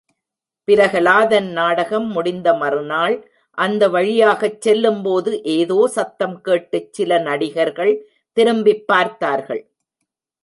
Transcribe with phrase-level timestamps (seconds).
[0.67, 3.15] பிரகலாதன் நாடகம் முடிந்த மறுநாள்
[3.57, 7.93] அந்த வழியாகச் செல்லும்போது, ஏதோ சத்தம் கேட்டுச் சில நடிகர்கள்
[8.37, 9.63] திரும்பிப் பார்த்தார்கள்.